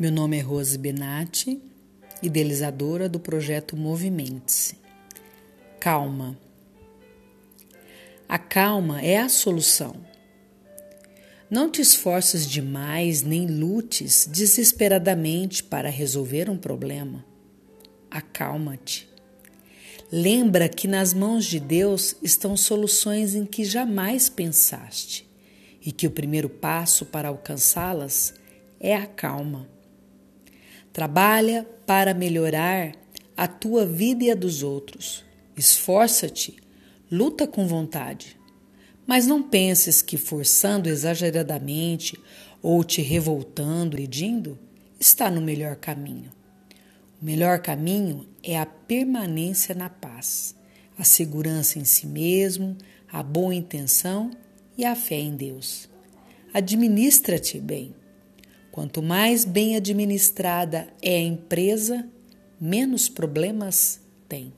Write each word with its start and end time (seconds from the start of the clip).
Meu 0.00 0.10
nome 0.10 0.38
é 0.38 0.40
Rose 0.40 0.78
Benatti, 0.78 1.60
idealizadora 2.22 3.06
do 3.06 3.20
projeto 3.20 3.76
Movimente-se. 3.76 4.76
Calma. 5.78 6.38
A 8.26 8.38
calma 8.38 9.02
é 9.02 9.18
a 9.18 9.28
solução. 9.28 9.94
Não 11.50 11.70
te 11.70 11.82
esforces 11.82 12.48
demais 12.48 13.20
nem 13.20 13.46
lutes 13.46 14.26
desesperadamente 14.26 15.62
para 15.62 15.90
resolver 15.90 16.48
um 16.48 16.56
problema. 16.56 17.22
Acalma-te. 18.10 19.06
Lembra 20.10 20.66
que 20.66 20.88
nas 20.88 21.12
mãos 21.12 21.44
de 21.44 21.60
Deus 21.60 22.16
estão 22.22 22.56
soluções 22.56 23.34
em 23.34 23.44
que 23.44 23.66
jamais 23.66 24.30
pensaste 24.30 25.28
e 25.84 25.92
que 25.92 26.06
o 26.06 26.10
primeiro 26.10 26.48
passo 26.48 27.04
para 27.04 27.28
alcançá-las 27.28 28.32
é 28.80 28.96
a 28.96 29.04
calma. 29.06 29.68
Trabalha 30.92 31.66
para 31.86 32.12
melhorar 32.12 32.92
a 33.36 33.46
tua 33.46 33.86
vida 33.86 34.24
e 34.24 34.30
a 34.30 34.34
dos 34.34 34.62
outros. 34.62 35.24
Esforça-te, 35.56 36.56
luta 37.10 37.46
com 37.46 37.66
vontade. 37.66 38.38
Mas 39.06 39.26
não 39.26 39.42
penses 39.42 40.02
que 40.02 40.16
forçando 40.16 40.88
exageradamente 40.88 42.18
ou 42.62 42.84
te 42.84 43.02
revoltando, 43.02 43.96
pedindo, 43.96 44.58
está 44.98 45.30
no 45.30 45.40
melhor 45.40 45.76
caminho. 45.76 46.30
O 47.20 47.24
melhor 47.24 47.60
caminho 47.60 48.26
é 48.42 48.58
a 48.58 48.66
permanência 48.66 49.74
na 49.74 49.88
paz, 49.88 50.54
a 50.98 51.04
segurança 51.04 51.78
em 51.78 51.84
si 51.84 52.06
mesmo, 52.06 52.76
a 53.10 53.22
boa 53.22 53.54
intenção 53.54 54.30
e 54.76 54.84
a 54.84 54.94
fé 54.94 55.18
em 55.18 55.36
Deus. 55.36 55.88
Administra-te 56.52 57.58
bem. 57.60 57.94
Quanto 58.70 59.02
mais 59.02 59.44
bem 59.44 59.76
administrada 59.76 60.88
é 61.02 61.16
a 61.16 61.22
empresa, 61.22 62.08
menos 62.60 63.08
problemas 63.08 64.00
tem. 64.28 64.52